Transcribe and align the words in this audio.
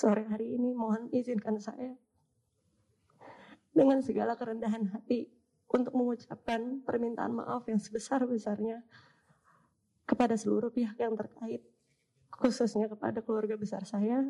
sore 0.00 0.24
hari 0.32 0.56
ini 0.56 0.72
mohon 0.72 1.12
izinkan 1.12 1.60
saya 1.60 1.92
dengan 3.76 4.00
segala 4.00 4.32
kerendahan 4.32 4.88
hati 4.96 5.28
untuk 5.68 5.92
mengucapkan 5.92 6.80
permintaan 6.80 7.36
maaf 7.36 7.68
yang 7.68 7.76
sebesar-besarnya 7.76 8.80
kepada 10.08 10.34
seluruh 10.40 10.72
pihak 10.72 10.96
yang 10.98 11.14
terkait, 11.14 11.62
khususnya 12.32 12.88
kepada 12.88 13.22
keluarga 13.22 13.54
besar 13.54 13.84
saya, 13.84 14.24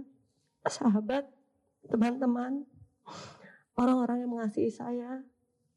sahabat, 0.67 1.25
teman-teman, 1.89 2.69
orang-orang 3.79 4.27
yang 4.27 4.31
mengasihi 4.37 4.69
saya, 4.69 5.25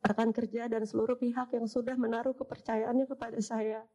rekan 0.03 0.35
kerja 0.35 0.67
dan 0.67 0.83
seluruh 0.83 1.15
pihak 1.15 1.55
yang 1.55 1.69
sudah 1.69 1.95
menaruh 1.95 2.35
kepercayaannya 2.35 3.07
kepada 3.07 3.39
saya. 3.39 3.87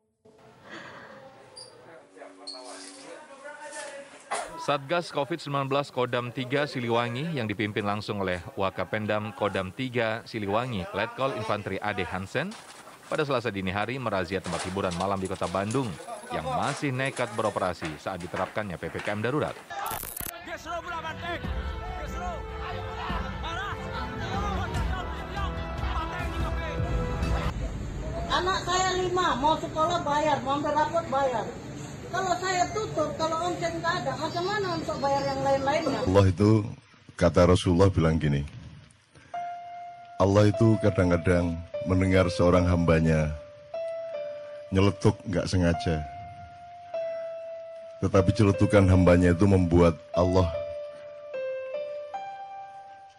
Satgas 4.68 5.08
COVID-19 5.16 5.72
Kodam 5.96 6.28
3 6.28 6.68
Siliwangi 6.68 7.40
yang 7.40 7.48
dipimpin 7.48 7.88
langsung 7.88 8.20
oleh 8.20 8.36
Wakapendam 8.52 9.32
Kodam 9.32 9.72
3 9.72 10.28
Siliwangi, 10.28 10.84
Letkol 10.92 11.32
Infanteri 11.40 11.80
Ade 11.80 12.04
Hansen, 12.04 12.52
pada 13.08 13.24
selasa 13.24 13.48
dini 13.48 13.72
hari 13.72 13.96
merazia 13.96 14.44
tempat 14.44 14.60
hiburan 14.68 14.92
malam 15.00 15.16
di 15.16 15.24
kota 15.24 15.48
Bandung 15.48 15.88
yang 16.36 16.44
masih 16.44 16.92
nekat 16.92 17.32
beroperasi 17.32 17.88
saat 17.96 18.20
diterapkannya 18.20 18.76
PPKM 18.76 19.24
darurat. 19.24 19.56
Anak 28.28 28.58
saya 28.68 28.88
lima, 29.00 29.32
mau 29.40 29.56
sekolah 29.56 30.04
bayar, 30.04 30.44
mau 30.44 30.60
ambil 30.60 30.76
rapot 30.76 31.08
bayar. 31.08 31.67
Kalau 32.08 32.32
saya 32.40 32.64
tutup, 32.72 33.10
kalau 33.20 33.36
omset 33.52 33.72
nggak 33.76 33.94
ada, 34.04 34.12
macam 34.16 34.44
mana 34.44 34.66
untuk 34.76 34.96
bayar 35.00 35.22
yang 35.28 35.40
lain-lainnya? 35.44 36.00
Allah 36.08 36.24
itu, 36.28 36.50
kata 37.20 37.40
Rasulullah 37.52 37.88
bilang 37.92 38.16
gini, 38.16 38.42
Allah 40.18 40.50
itu 40.50 40.74
kadang-kadang 40.82 41.54
mendengar 41.86 42.26
seorang 42.32 42.66
hambanya 42.66 43.30
nyeletuk 44.74 45.14
nggak 45.28 45.46
sengaja. 45.46 46.02
Tetapi 47.98 48.30
celetukan 48.30 48.86
hambanya 48.86 49.34
itu 49.34 49.46
membuat 49.46 49.98
Allah 50.14 50.46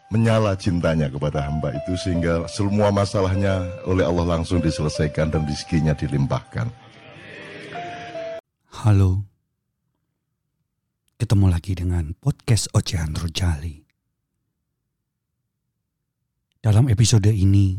menyala 0.10 0.58
cintanya 0.58 1.06
kepada 1.06 1.46
hamba 1.46 1.70
itu 1.76 1.94
sehingga 1.94 2.50
semua 2.50 2.90
masalahnya 2.90 3.62
oleh 3.86 4.02
Allah 4.02 4.40
langsung 4.40 4.58
diselesaikan 4.58 5.30
dan 5.30 5.46
rezekinya 5.46 5.94
dilimpahkan. 5.94 6.89
Halo, 8.90 9.22
ketemu 11.22 11.46
lagi 11.46 11.78
dengan 11.78 12.10
podcast 12.18 12.74
Ocehan 12.74 13.14
Rojali. 13.14 13.86
Dalam 16.58 16.90
episode 16.90 17.30
ini, 17.30 17.78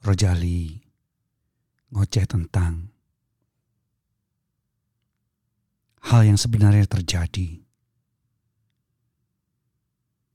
Rojali 0.00 0.80
ngoceh 1.92 2.24
tentang 2.24 2.88
hal 6.08 6.24
yang 6.24 6.40
sebenarnya 6.40 6.88
terjadi. 6.88 7.60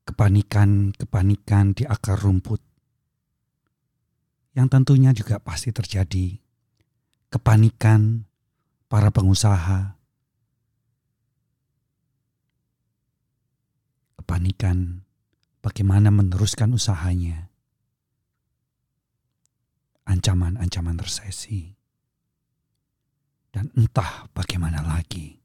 Kepanikan-kepanikan 0.06 1.74
di 1.74 1.90
akar 1.90 2.22
rumput 2.22 2.62
yang 4.54 4.70
tentunya 4.70 5.10
juga 5.10 5.42
pasti 5.42 5.74
terjadi 5.74 6.38
kepanikan 7.28 8.27
para 8.88 9.12
pengusaha, 9.12 10.00
kepanikan 14.16 15.04
bagaimana 15.60 16.08
meneruskan 16.08 16.72
usahanya, 16.72 17.52
ancaman-ancaman 20.08 20.96
resesi, 21.04 21.76
dan 23.52 23.68
entah 23.76 24.32
bagaimana 24.32 24.80
lagi. 24.84 25.36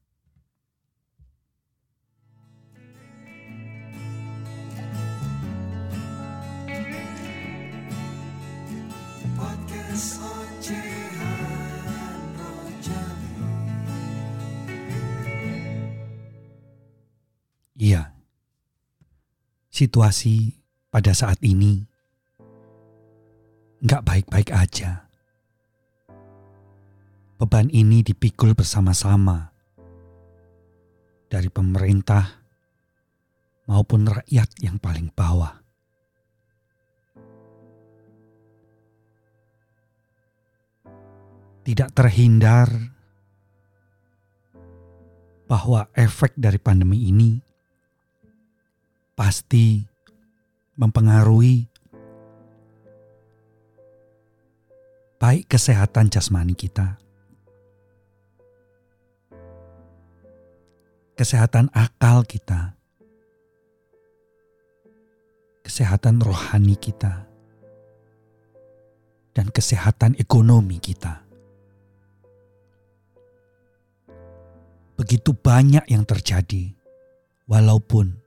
Iya, 17.83 18.15
situasi 19.67 20.55
pada 20.87 21.11
saat 21.11 21.35
ini 21.43 21.83
nggak 23.83 24.07
baik-baik 24.07 24.55
aja. 24.55 25.11
Beban 27.35 27.67
ini 27.75 27.99
dipikul 27.99 28.55
bersama-sama 28.55 29.51
dari 31.27 31.51
pemerintah 31.51 32.23
maupun 33.67 34.07
rakyat 34.07 34.47
yang 34.63 34.79
paling 34.79 35.11
bawah. 35.11 35.59
Tidak 41.67 41.91
terhindar 41.91 42.71
bahwa 45.51 45.91
efek 45.91 46.31
dari 46.39 46.55
pandemi 46.63 47.11
ini 47.11 47.51
pasti 49.13 49.85
mempengaruhi 50.73 51.69
baik 55.21 55.45
kesehatan 55.47 56.09
jasmani 56.09 56.57
kita, 56.57 56.97
kesehatan 61.13 61.69
akal 61.71 62.25
kita, 62.25 62.73
kesehatan 65.61 66.17
rohani 66.19 66.73
kita, 66.73 67.29
dan 69.37 69.47
kesehatan 69.53 70.17
ekonomi 70.17 70.81
kita. 70.81 71.21
Begitu 74.97 75.37
banyak 75.37 75.85
yang 75.89 76.05
terjadi, 76.05 76.73
walaupun 77.45 78.22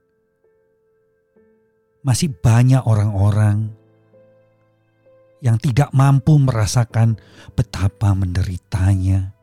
masih 2.07 2.31
banyak 2.31 2.79
orang-orang 2.87 3.67
yang 5.43 5.59
tidak 5.59 5.91
mampu 5.91 6.39
merasakan 6.39 7.19
betapa 7.51 8.15
menderitanya 8.15 9.35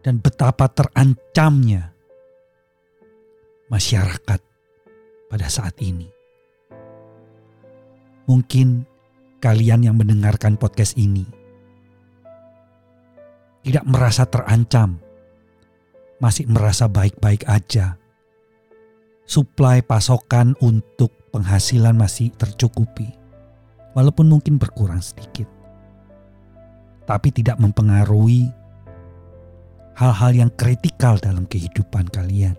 dan 0.00 0.24
betapa 0.24 0.72
terancamnya 0.72 1.92
masyarakat 3.68 4.40
pada 5.28 5.46
saat 5.52 5.76
ini. 5.84 6.08
Mungkin 8.24 8.88
kalian 9.36 9.84
yang 9.84 10.00
mendengarkan 10.00 10.56
podcast 10.56 10.96
ini 10.96 11.28
tidak 13.60 13.84
merasa 13.84 14.24
terancam, 14.24 14.96
masih 16.24 16.48
merasa 16.48 16.88
baik-baik 16.88 17.44
aja 17.44 17.99
suplai 19.30 19.78
pasokan 19.78 20.58
untuk 20.58 21.14
penghasilan 21.30 21.94
masih 21.94 22.34
tercukupi, 22.34 23.14
walaupun 23.94 24.26
mungkin 24.26 24.58
berkurang 24.58 24.98
sedikit, 24.98 25.46
tapi 27.06 27.30
tidak 27.30 27.62
mempengaruhi 27.62 28.50
hal-hal 29.94 30.34
yang 30.34 30.50
kritikal 30.58 31.14
dalam 31.22 31.46
kehidupan 31.46 32.10
kalian. 32.10 32.58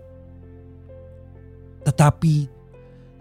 Tetapi 1.83 2.47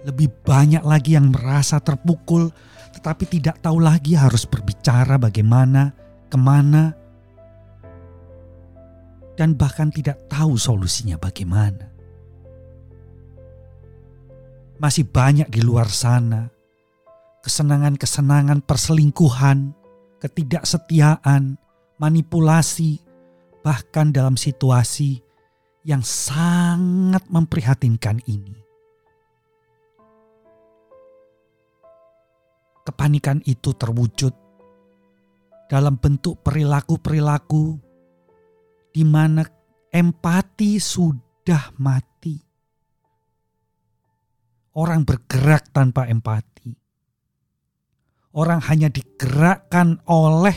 lebih 0.07 0.31
banyak 0.47 0.87
lagi 0.87 1.19
yang 1.19 1.35
merasa 1.35 1.83
terpukul, 1.83 2.55
tetapi 2.95 3.27
tidak 3.27 3.59
tahu 3.59 3.83
lagi 3.83 4.15
harus 4.15 4.47
berbicara 4.47 5.19
bagaimana, 5.19 5.91
ke 6.31 6.39
mana, 6.39 6.95
dan 9.35 9.59
bahkan 9.59 9.91
tidak 9.91 10.23
tahu 10.31 10.55
solusinya 10.55 11.19
bagaimana 11.19 11.90
masih 14.81 15.05
banyak 15.05 15.47
di 15.53 15.61
luar 15.61 15.93
sana. 15.93 16.49
Kesenangan-kesenangan 17.45 18.65
perselingkuhan, 18.65 19.77
ketidaksetiaan, 20.25 21.61
manipulasi, 22.01 22.97
bahkan 23.61 24.09
dalam 24.09 24.41
situasi 24.41 25.21
yang 25.85 26.01
sangat 26.01 27.25
memprihatinkan 27.29 28.25
ini. 28.25 28.57
Kepanikan 32.85 33.45
itu 33.45 33.77
terwujud 33.77 34.33
dalam 35.69 36.01
bentuk 36.01 36.41
perilaku-perilaku 36.41 37.79
di 38.91 39.05
mana 39.05 39.45
empati 39.93 40.81
sudah 40.81 41.77
mati. 41.79 42.10
Orang 44.71 45.03
bergerak 45.03 45.75
tanpa 45.75 46.07
empati. 46.07 46.79
Orang 48.31 48.63
hanya 48.71 48.87
digerakkan 48.87 49.99
oleh 50.07 50.55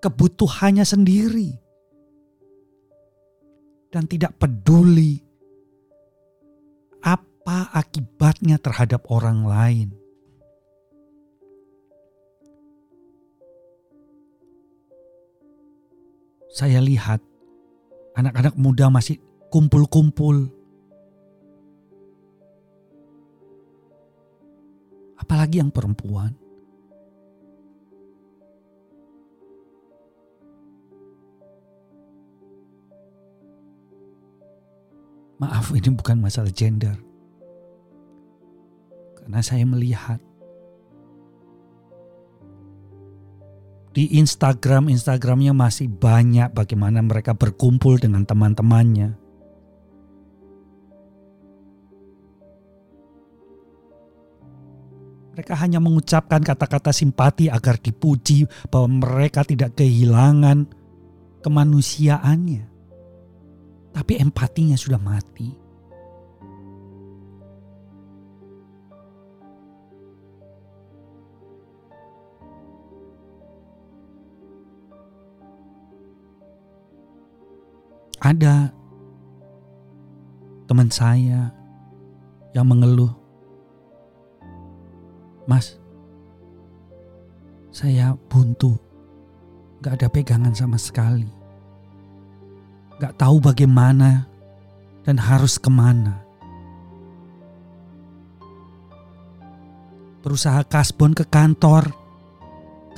kebutuhannya 0.00 0.86
sendiri 0.86 1.50
dan 3.92 4.08
tidak 4.08 4.40
peduli 4.40 5.20
apa 7.04 7.68
akibatnya 7.76 8.56
terhadap 8.56 9.04
orang 9.12 9.44
lain. 9.44 9.88
Saya 16.56 16.80
lihat 16.80 17.20
anak-anak 18.16 18.56
muda 18.56 18.88
masih 18.88 19.20
kumpul-kumpul. 19.56 20.52
Apalagi 25.16 25.64
yang 25.64 25.72
perempuan. 25.72 26.36
Maaf, 35.40 35.72
ini 35.72 35.88
bukan 35.92 36.20
masalah 36.20 36.52
gender, 36.52 36.96
karena 39.20 39.40
saya 39.40 39.64
melihat 39.64 40.20
di 43.96 44.20
Instagram 44.20 44.92
Instagramnya 44.92 45.52
masih 45.52 45.88
banyak 45.92 46.52
bagaimana 46.52 47.00
mereka 47.00 47.32
berkumpul 47.36 47.96
dengan 48.00 48.24
teman-temannya. 48.24 49.25
Mereka 55.46 55.62
hanya 55.62 55.78
mengucapkan 55.78 56.42
kata-kata 56.42 56.90
simpati 56.90 57.46
agar 57.46 57.78
dipuji 57.78 58.50
bahwa 58.66 58.98
mereka 58.98 59.46
tidak 59.46 59.78
kehilangan 59.78 60.66
kemanusiaannya 61.38 62.66
tapi 63.94 64.18
empatinya 64.18 64.74
sudah 64.74 64.98
mati. 64.98 65.54
Ada 78.18 78.74
teman 80.66 80.90
saya 80.90 81.54
yang 82.50 82.66
mengeluh, 82.66 83.14
Mas, 85.46 85.78
saya 87.70 88.18
buntu, 88.28 88.76
gak 89.80 90.02
ada 90.02 90.08
pegangan 90.10 90.52
sama 90.52 90.76
sekali 90.76 91.46
gak 92.96 93.20
tahu 93.20 93.40
bagaimana 93.40 94.24
dan 95.04 95.16
harus 95.20 95.60
ke 95.60 95.68
mana. 95.68 96.24
Berusaha 100.24 100.66
kasbon 100.66 101.14
ke 101.14 101.22
kantor, 101.30 101.94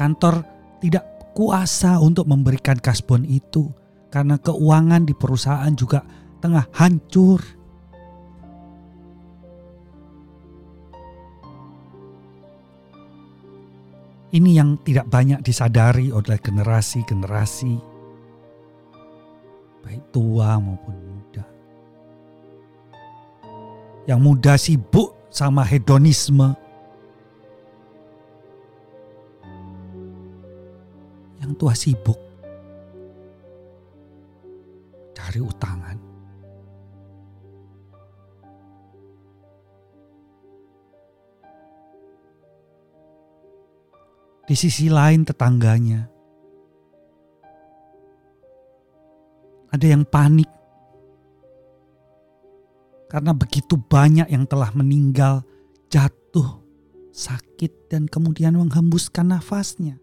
kantor 0.00 0.46
tidak 0.80 1.04
kuasa 1.36 2.00
untuk 2.00 2.24
memberikan 2.24 2.80
kasbon 2.80 3.28
itu 3.28 3.68
karena 4.08 4.40
keuangan 4.40 5.04
di 5.04 5.12
perusahaan 5.12 5.74
juga 5.76 6.00
tengah 6.40 6.64
hancur. 6.72 7.57
Ini 14.28 14.50
yang 14.60 14.76
tidak 14.84 15.08
banyak 15.08 15.40
disadari 15.40 16.12
oleh 16.12 16.36
generasi-generasi 16.36 17.98
baik 19.88 20.12
tua 20.12 20.60
maupun 20.60 20.92
muda. 21.00 21.44
Yang 24.04 24.20
muda 24.20 24.52
sibuk 24.60 25.16
sama 25.32 25.64
hedonisme. 25.64 26.52
Yang 31.40 31.52
tua 31.56 31.72
sibuk 31.72 32.20
cari 35.16 35.40
utangan. 35.40 36.07
Di 44.48 44.56
sisi 44.56 44.88
lain 44.88 45.28
tetangganya. 45.28 46.08
Ada 49.68 49.92
yang 49.92 50.08
panik. 50.08 50.48
Karena 53.12 53.36
begitu 53.36 53.76
banyak 53.76 54.24
yang 54.32 54.48
telah 54.48 54.72
meninggal, 54.72 55.44
jatuh, 55.92 56.64
sakit, 57.12 57.92
dan 57.92 58.08
kemudian 58.08 58.56
menghembuskan 58.56 59.36
nafasnya. 59.36 60.00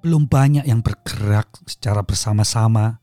Belum 0.00 0.24
banyak 0.24 0.64
yang 0.64 0.80
bergerak 0.80 1.60
secara 1.68 2.00
bersama-sama 2.00 2.99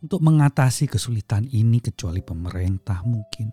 untuk 0.00 0.24
mengatasi 0.24 0.88
kesulitan 0.88 1.44
ini, 1.52 1.80
kecuali 1.84 2.24
pemerintah 2.24 3.04
mungkin. 3.04 3.52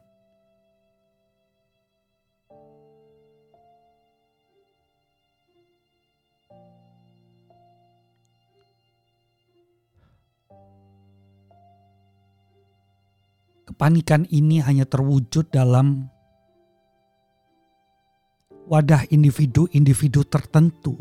Kepanikan 13.67 14.25
ini 14.33 14.57
hanya 14.63 14.89
terwujud 14.89 15.53
dalam 15.53 16.09
wadah 18.65 19.05
individu-individu 19.13 20.25
tertentu 20.25 20.97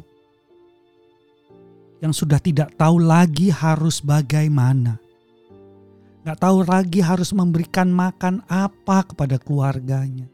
yang 2.05 2.13
sudah 2.13 2.37
tidak 2.37 2.77
tahu 2.77 3.01
lagi 3.01 3.49
harus 3.49 4.05
bagaimana. 4.05 5.06
Gak 6.27 6.43
tahu 6.43 6.67
lagi 6.67 6.99
harus 6.99 7.31
memberikan 7.31 7.87
makan 7.87 8.43
apa 8.51 9.07
kepada 9.07 9.39
keluarganya. 9.39 10.27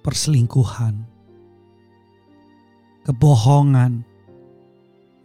Perselingkuhan 0.00 1.14
kebohongan, 3.04 4.00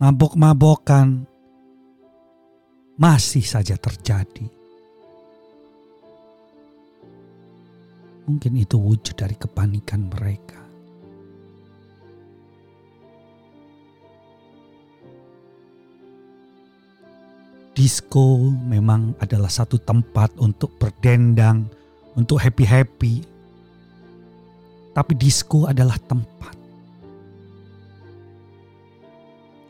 mabok-mabokan 0.04 1.24
masih 3.00 3.44
saja 3.48 3.80
terjadi. 3.80 4.59
Mungkin 8.30 8.54
itu 8.62 8.78
wujud 8.78 9.18
dari 9.18 9.34
kepanikan 9.34 10.06
mereka. 10.06 10.62
Disco 17.74 18.54
memang 18.70 19.18
adalah 19.18 19.50
satu 19.50 19.82
tempat 19.82 20.38
untuk 20.38 20.78
berdendang, 20.78 21.66
untuk 22.14 22.38
happy-happy. 22.38 23.26
Tapi 24.94 25.14
disco 25.18 25.66
adalah 25.66 25.98
tempat 25.98 26.60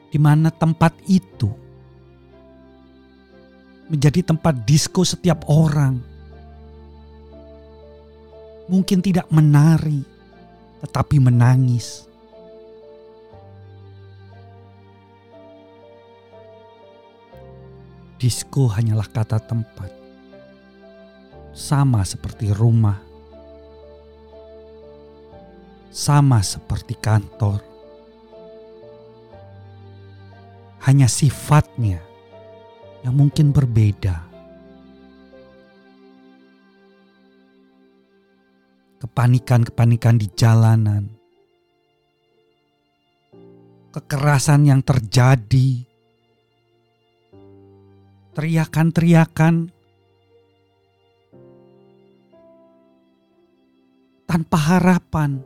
di 0.10 0.18
mana 0.18 0.50
tempat 0.50 0.98
itu 1.06 1.54
menjadi 3.90 4.34
tempat 4.34 4.66
disko 4.66 5.06
setiap 5.06 5.46
orang. 5.50 6.09
Mungkin 8.70 9.02
tidak 9.02 9.26
menari, 9.34 10.06
tetapi 10.86 11.18
menangis. 11.18 12.06
Disko 18.20 18.70
hanyalah 18.70 19.08
kata 19.10 19.42
tempat, 19.42 19.90
sama 21.56 22.04
seperti 22.06 22.52
rumah, 22.54 23.00
sama 25.90 26.44
seperti 26.44 26.94
kantor 27.00 27.70
hanya 30.90 31.12
sifatnya 31.12 32.00
yang 33.04 33.16
mungkin 33.16 33.52
berbeda. 33.52 34.29
Kepanikan-kepanikan 39.00 40.20
di 40.20 40.28
jalanan, 40.36 41.08
kekerasan 43.96 44.68
yang 44.68 44.84
terjadi, 44.84 45.88
teriakan-teriakan. 48.36 49.72
Tanpa 54.28 54.58
harapan. 54.62 55.42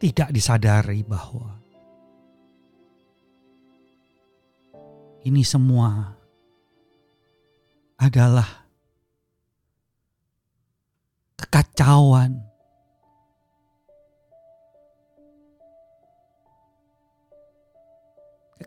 Tidak 0.00 0.32
disadari 0.32 1.04
bahwa 1.04 1.69
ini 5.24 5.44
semua 5.44 6.16
adalah 8.00 8.64
kekacauan 11.36 12.40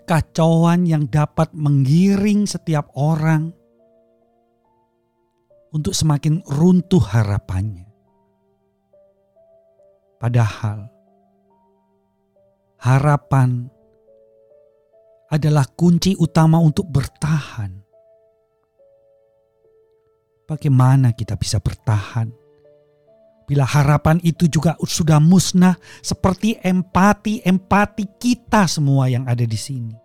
kekacauan 0.03 0.85
yang 0.85 1.09
dapat 1.09 1.49
menggiring 1.57 2.45
setiap 2.45 2.91
orang 2.93 3.55
untuk 5.73 5.97
semakin 5.97 6.45
runtuh 6.45 7.01
harapannya. 7.01 7.89
Padahal 10.21 10.85
harapan 12.77 13.72
adalah 15.33 15.65
kunci 15.73 16.13
utama 16.13 16.61
untuk 16.61 16.85
bertahan. 16.93 17.81
Bagaimana 20.45 21.17
kita 21.17 21.33
bisa 21.33 21.57
bertahan 21.57 22.43
bila 23.43 23.67
harapan 23.67 24.23
itu 24.23 24.47
juga 24.47 24.79
sudah 24.79 25.19
musnah 25.19 25.75
seperti 25.99 26.57
empati-empati 26.63 28.15
kita 28.15 28.65
semua 28.65 29.11
yang 29.11 29.27
ada 29.27 29.43
di 29.43 29.59
sini. 29.59 29.95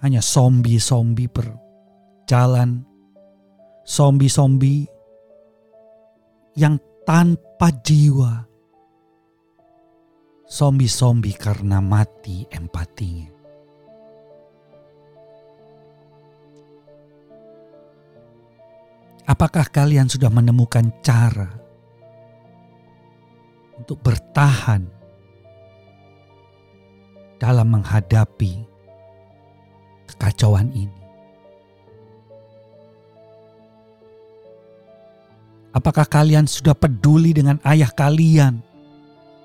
Hanya 0.00 0.24
zombie-zombie 0.24 1.28
berjalan, 1.28 2.88
zombie-zombie 3.84 4.88
yang 6.56 6.80
tanpa 7.04 7.68
jiwa, 7.84 8.49
zombie-zombie 10.50 11.38
karena 11.38 11.78
mati 11.78 12.42
empatinya. 12.50 13.30
Apakah 19.30 19.70
kalian 19.70 20.10
sudah 20.10 20.26
menemukan 20.26 20.90
cara 21.06 21.46
untuk 23.78 24.02
bertahan 24.02 24.90
dalam 27.38 27.70
menghadapi 27.70 28.66
kekacauan 30.10 30.74
ini? 30.74 30.98
Apakah 35.70 36.02
kalian 36.10 36.50
sudah 36.50 36.74
peduli 36.74 37.30
dengan 37.30 37.62
ayah 37.62 37.94
kalian 37.94 38.66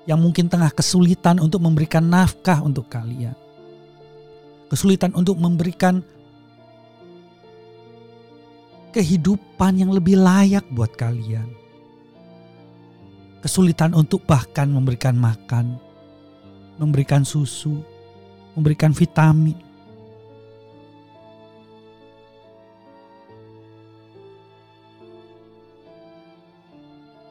yang 0.06 0.22
mungkin 0.22 0.46
tengah 0.46 0.70
kesulitan 0.70 1.42
untuk 1.42 1.58
memberikan 1.58 2.06
nafkah 2.06 2.62
untuk 2.62 2.86
kalian? 2.86 3.34
Kesulitan 4.70 5.10
untuk 5.18 5.34
memberikan 5.38 6.02
kehidupan 8.94 9.82
yang 9.82 9.90
lebih 9.90 10.16
layak 10.16 10.62
buat 10.70 10.94
kalian. 10.94 11.50
Kesulitan 13.42 13.94
untuk 13.94 14.26
bahkan 14.26 14.70
memberikan 14.70 15.14
makan, 15.18 15.78
memberikan 16.78 17.22
susu, 17.26 17.82
memberikan 18.54 18.90
vitamin. 18.94 19.58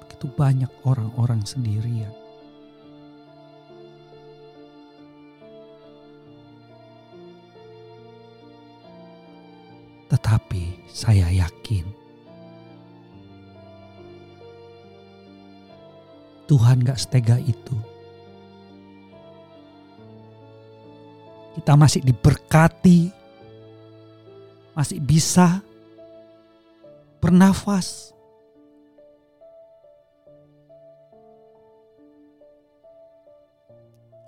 Begitu 0.04 0.28
banyak 0.40 0.72
orang-orang 0.88 1.44
sendirian 1.44 2.25
saya 10.96 11.28
yakin 11.28 12.06
Tuhan 16.46 16.86
gak 16.86 17.02
setega 17.02 17.42
itu. 17.42 17.74
Kita 21.58 21.74
masih 21.74 22.06
diberkati, 22.06 23.10
masih 24.78 25.02
bisa 25.02 25.64
bernafas. 27.18 28.14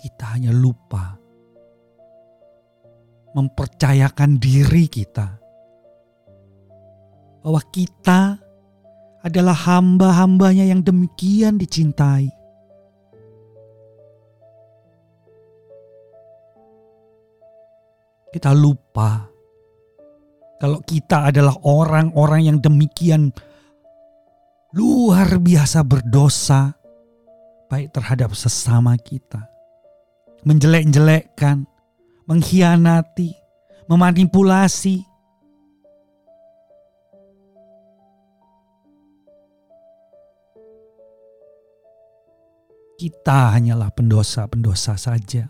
Kita 0.01 0.25
hanya 0.33 0.55
lupa 0.55 1.19
mempercayakan 3.36 4.41
diri 4.41 4.89
kita 4.89 5.47
bahwa 7.48 7.63
kita 7.72 8.44
adalah 9.24 9.56
hamba-hambanya 9.56 10.68
yang 10.68 10.84
demikian 10.84 11.56
dicintai. 11.56 12.27
Kita 18.36 18.51
lupa 18.51 19.32
kalau 20.60 20.84
kita 20.84 21.32
adalah 21.32 21.56
orang-orang 21.63 22.51
yang 22.51 22.60
demikian 22.60 23.32
luar 24.75 25.39
biasa 25.39 25.88
berdosa 25.88 26.75
baik 27.72 27.96
terhadap 27.96 28.36
sesama 28.36 29.00
kita. 29.00 29.48
Menjelek-jelekkan, 30.44 31.63
mengkhianati, 32.27 33.32
memanipulasi, 33.88 35.06
Kita 42.98 43.54
hanyalah 43.54 43.94
pendosa-pendosa 43.94 44.98
saja. 44.98 45.46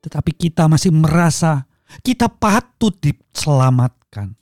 Tetapi 0.00 0.32
kita 0.32 0.64
masih 0.64 0.88
merasa 0.88 1.68
kita 2.00 2.32
patut 2.32 2.96
diselamatkan. 2.96 4.32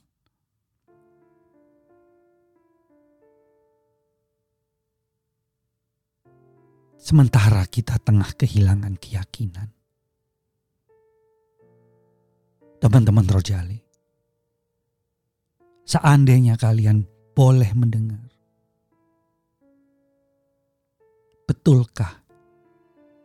Sementara 6.95 7.65
kita 7.65 7.97
tengah 7.99 8.29
kehilangan 8.37 8.93
keyakinan. 9.01 9.67
Teman-teman 12.79 13.27
Rojali, 13.27 13.81
seandainya 15.83 16.55
kalian 16.55 17.03
boleh 17.35 17.71
mendengar, 17.75 18.28
Betulkah 21.59 22.23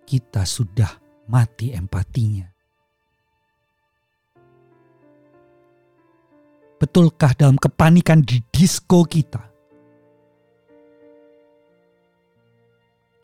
kita 0.03 0.43
sudah 0.43 0.91
mati 1.31 1.71
empatinya? 1.71 2.43
Betulkah 6.83 7.31
dalam 7.39 7.55
kepanikan 7.55 8.27
di 8.27 8.43
disko 8.51 9.07
kita? 9.07 9.39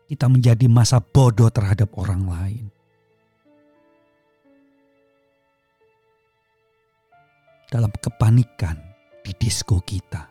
Kita 0.07 0.31
menjadi 0.31 0.71
masa 0.71 1.03
bodoh 1.03 1.51
terhadap 1.51 1.91
orang 1.99 2.23
lain. 2.31 2.65
Dalam 7.67 7.91
kepanikan 7.99 8.79
di 9.27 9.35
disko 9.35 9.83
kita. 9.83 10.30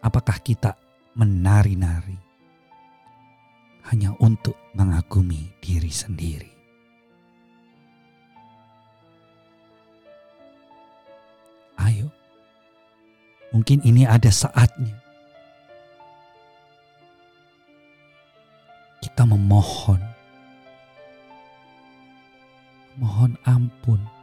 Apakah 0.00 0.40
kita 0.40 0.80
menari-nari? 1.12 2.16
Hanya 3.92 4.16
untuk 4.20 4.56
mengagumi 4.72 5.50
diri 5.60 5.90
sendiri. 5.90 6.52
Ayo, 11.80 12.12
mungkin 13.50 13.80
ini 13.82 14.04
ada 14.04 14.28
saatnya. 14.28 14.94
Kita 19.00 19.24
memohon, 19.24 20.00
mohon 23.00 23.32
ampun 23.48 24.19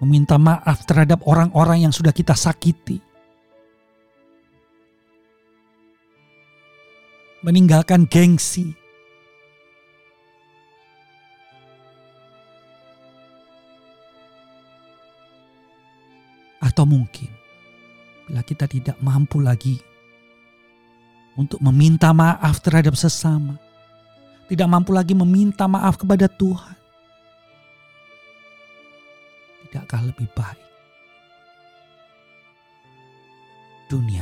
meminta 0.00 0.40
maaf 0.40 0.88
terhadap 0.88 1.20
orang-orang 1.28 1.84
yang 1.84 1.92
sudah 1.92 2.10
kita 2.10 2.32
sakiti. 2.32 2.98
Meninggalkan 7.44 8.08
gengsi. 8.08 8.76
Atau 16.60 16.84
mungkin 16.84 17.28
bila 18.28 18.44
kita 18.44 18.68
tidak 18.68 18.94
mampu 19.00 19.40
lagi 19.40 19.80
untuk 21.34 21.58
meminta 21.64 22.12
maaf 22.12 22.60
terhadap 22.60 22.94
sesama, 22.94 23.56
tidak 24.46 24.68
mampu 24.68 24.92
lagi 24.92 25.16
meminta 25.16 25.64
maaf 25.64 25.96
kepada 25.96 26.28
Tuhan, 26.28 26.79
tidakkah 29.90 30.06
lebih 30.06 30.30
baik? 30.38 30.62
Dunia 33.90 34.19